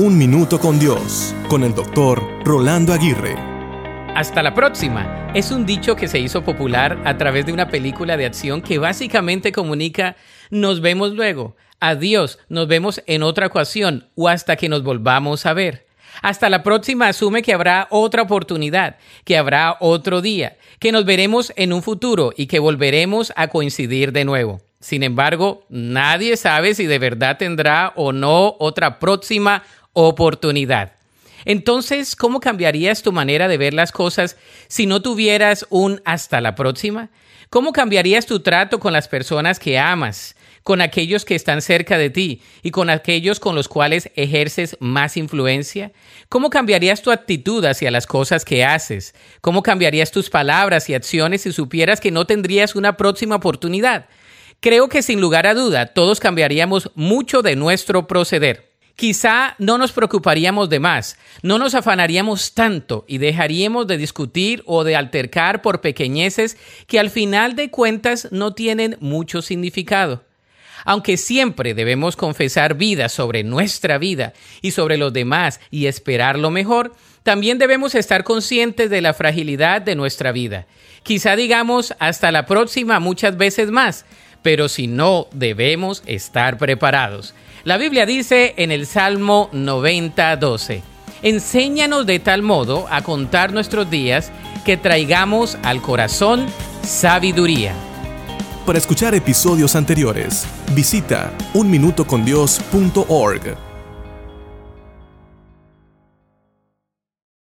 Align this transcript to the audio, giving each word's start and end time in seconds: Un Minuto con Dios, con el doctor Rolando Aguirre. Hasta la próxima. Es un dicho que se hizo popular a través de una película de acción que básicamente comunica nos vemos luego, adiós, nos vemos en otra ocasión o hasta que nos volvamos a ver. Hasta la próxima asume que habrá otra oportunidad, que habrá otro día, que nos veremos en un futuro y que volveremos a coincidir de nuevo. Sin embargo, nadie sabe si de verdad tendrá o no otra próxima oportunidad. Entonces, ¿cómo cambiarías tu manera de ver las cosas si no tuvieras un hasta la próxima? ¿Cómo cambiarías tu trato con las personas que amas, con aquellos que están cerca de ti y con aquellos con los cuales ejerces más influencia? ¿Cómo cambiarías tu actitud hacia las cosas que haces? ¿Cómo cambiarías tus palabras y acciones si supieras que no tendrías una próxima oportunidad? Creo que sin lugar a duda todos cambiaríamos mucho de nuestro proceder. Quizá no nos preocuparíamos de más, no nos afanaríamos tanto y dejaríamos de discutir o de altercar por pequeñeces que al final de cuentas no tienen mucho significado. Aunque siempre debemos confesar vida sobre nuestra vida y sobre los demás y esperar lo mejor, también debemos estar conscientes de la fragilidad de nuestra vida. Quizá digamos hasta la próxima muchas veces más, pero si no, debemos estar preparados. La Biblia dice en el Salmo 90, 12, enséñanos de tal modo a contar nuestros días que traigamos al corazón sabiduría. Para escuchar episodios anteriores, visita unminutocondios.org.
Un 0.00 0.16
Minuto 0.16 0.60
con 0.60 0.78
Dios, 0.78 1.34
con 1.48 1.64
el 1.64 1.74
doctor 1.74 2.22
Rolando 2.44 2.92
Aguirre. 2.92 3.34
Hasta 4.14 4.44
la 4.44 4.54
próxima. 4.54 5.32
Es 5.34 5.50
un 5.50 5.66
dicho 5.66 5.96
que 5.96 6.06
se 6.06 6.20
hizo 6.20 6.44
popular 6.44 7.02
a 7.04 7.16
través 7.18 7.46
de 7.46 7.52
una 7.52 7.66
película 7.66 8.16
de 8.16 8.24
acción 8.24 8.62
que 8.62 8.78
básicamente 8.78 9.50
comunica 9.50 10.14
nos 10.50 10.80
vemos 10.80 11.14
luego, 11.14 11.56
adiós, 11.80 12.38
nos 12.48 12.68
vemos 12.68 13.02
en 13.08 13.24
otra 13.24 13.48
ocasión 13.48 14.06
o 14.14 14.28
hasta 14.28 14.54
que 14.54 14.68
nos 14.68 14.84
volvamos 14.84 15.46
a 15.46 15.52
ver. 15.52 15.88
Hasta 16.22 16.48
la 16.48 16.62
próxima 16.62 17.08
asume 17.08 17.42
que 17.42 17.52
habrá 17.52 17.88
otra 17.90 18.22
oportunidad, 18.22 18.98
que 19.24 19.36
habrá 19.36 19.78
otro 19.80 20.20
día, 20.20 20.58
que 20.78 20.92
nos 20.92 21.06
veremos 21.06 21.52
en 21.56 21.72
un 21.72 21.82
futuro 21.82 22.32
y 22.36 22.46
que 22.46 22.60
volveremos 22.60 23.32
a 23.34 23.48
coincidir 23.48 24.12
de 24.12 24.24
nuevo. 24.24 24.60
Sin 24.78 25.02
embargo, 25.02 25.64
nadie 25.68 26.36
sabe 26.36 26.72
si 26.76 26.86
de 26.86 27.00
verdad 27.00 27.36
tendrá 27.36 27.92
o 27.96 28.12
no 28.12 28.54
otra 28.60 29.00
próxima 29.00 29.64
oportunidad. 30.06 30.92
Entonces, 31.44 32.14
¿cómo 32.14 32.40
cambiarías 32.40 33.02
tu 33.02 33.12
manera 33.12 33.48
de 33.48 33.58
ver 33.58 33.74
las 33.74 33.92
cosas 33.92 34.36
si 34.68 34.86
no 34.86 35.02
tuvieras 35.02 35.66
un 35.70 36.00
hasta 36.04 36.40
la 36.40 36.54
próxima? 36.54 37.10
¿Cómo 37.50 37.72
cambiarías 37.72 38.26
tu 38.26 38.40
trato 38.40 38.78
con 38.78 38.92
las 38.92 39.08
personas 39.08 39.58
que 39.58 39.78
amas, 39.78 40.36
con 40.62 40.82
aquellos 40.82 41.24
que 41.24 41.34
están 41.34 41.62
cerca 41.62 41.96
de 41.96 42.10
ti 42.10 42.42
y 42.62 42.70
con 42.70 42.90
aquellos 42.90 43.40
con 43.40 43.54
los 43.54 43.68
cuales 43.68 44.10
ejerces 44.16 44.76
más 44.80 45.16
influencia? 45.16 45.92
¿Cómo 46.28 46.50
cambiarías 46.50 47.00
tu 47.00 47.10
actitud 47.10 47.64
hacia 47.64 47.90
las 47.90 48.06
cosas 48.06 48.44
que 48.44 48.64
haces? 48.64 49.14
¿Cómo 49.40 49.62
cambiarías 49.62 50.10
tus 50.10 50.28
palabras 50.28 50.90
y 50.90 50.94
acciones 50.94 51.42
si 51.42 51.52
supieras 51.52 52.00
que 52.00 52.10
no 52.10 52.26
tendrías 52.26 52.74
una 52.76 52.96
próxima 52.96 53.36
oportunidad? 53.36 54.06
Creo 54.60 54.88
que 54.88 55.02
sin 55.02 55.20
lugar 55.20 55.46
a 55.46 55.54
duda 55.54 55.86
todos 55.86 56.20
cambiaríamos 56.20 56.90
mucho 56.94 57.42
de 57.42 57.56
nuestro 57.56 58.06
proceder. 58.06 58.67
Quizá 58.98 59.54
no 59.58 59.78
nos 59.78 59.92
preocuparíamos 59.92 60.68
de 60.70 60.80
más, 60.80 61.18
no 61.42 61.60
nos 61.60 61.76
afanaríamos 61.76 62.52
tanto 62.54 63.04
y 63.06 63.18
dejaríamos 63.18 63.86
de 63.86 63.96
discutir 63.96 64.64
o 64.66 64.82
de 64.82 64.96
altercar 64.96 65.62
por 65.62 65.80
pequeñeces 65.80 66.56
que 66.88 66.98
al 66.98 67.08
final 67.08 67.54
de 67.54 67.70
cuentas 67.70 68.26
no 68.32 68.54
tienen 68.54 68.96
mucho 68.98 69.40
significado. 69.40 70.24
Aunque 70.84 71.16
siempre 71.16 71.74
debemos 71.74 72.16
confesar 72.16 72.74
vida 72.74 73.08
sobre 73.08 73.44
nuestra 73.44 73.98
vida 73.98 74.32
y 74.62 74.72
sobre 74.72 74.96
los 74.96 75.12
demás 75.12 75.60
y 75.70 75.86
esperar 75.86 76.36
lo 76.36 76.50
mejor, 76.50 76.92
también 77.22 77.58
debemos 77.58 77.94
estar 77.94 78.24
conscientes 78.24 78.90
de 78.90 79.00
la 79.00 79.14
fragilidad 79.14 79.80
de 79.80 79.94
nuestra 79.94 80.32
vida. 80.32 80.66
Quizá 81.04 81.36
digamos 81.36 81.94
hasta 82.00 82.32
la 82.32 82.46
próxima 82.46 82.98
muchas 82.98 83.36
veces 83.36 83.70
más, 83.70 84.06
pero 84.42 84.68
si 84.68 84.86
no, 84.86 85.26
debemos 85.32 86.02
estar 86.06 86.58
preparados. 86.58 87.34
La 87.64 87.76
Biblia 87.76 88.06
dice 88.06 88.54
en 88.56 88.70
el 88.72 88.86
Salmo 88.86 89.50
90, 89.52 90.36
12, 90.36 90.82
enséñanos 91.22 92.06
de 92.06 92.18
tal 92.18 92.42
modo 92.42 92.86
a 92.90 93.02
contar 93.02 93.52
nuestros 93.52 93.90
días 93.90 94.32
que 94.64 94.76
traigamos 94.76 95.56
al 95.62 95.80
corazón 95.82 96.46
sabiduría. 96.82 97.74
Para 98.64 98.78
escuchar 98.78 99.14
episodios 99.14 99.76
anteriores, 99.76 100.46
visita 100.74 101.32
unminutocondios.org. 101.54 103.67